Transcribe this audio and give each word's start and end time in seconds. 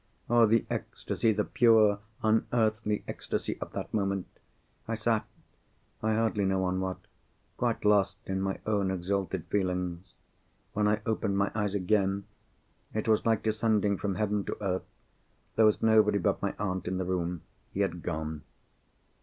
Oh 0.31 0.47
the 0.47 0.65
ecstasy, 0.67 1.31
the 1.31 1.43
pure, 1.43 1.99
unearthly 2.23 3.03
ecstasy 3.07 3.59
of 3.61 3.71
that 3.73 3.93
moment! 3.93 4.25
I 4.87 4.95
sat—I 4.95 6.15
hardly 6.15 6.43
know 6.43 6.63
on 6.63 6.79
what—quite 6.79 7.85
lost 7.85 8.17
in 8.25 8.41
my 8.41 8.57
own 8.65 8.89
exalted 8.89 9.45
feelings. 9.45 10.15
When 10.73 10.87
I 10.87 11.01
opened 11.05 11.37
my 11.37 11.51
eyes 11.53 11.75
again, 11.75 12.25
it 12.95 13.07
was 13.07 13.27
like 13.27 13.43
descending 13.43 13.95
from 13.95 14.15
heaven 14.15 14.43
to 14.45 14.57
earth. 14.59 14.87
There 15.55 15.65
was 15.65 15.83
nobody 15.83 16.17
but 16.17 16.41
my 16.41 16.55
aunt 16.57 16.87
in 16.87 16.97
the 16.97 17.05
room. 17.05 17.43
He 17.71 17.81
had 17.81 18.01
gone. 18.01 18.41